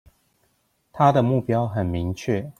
[0.91, 2.49] 他的目標很明確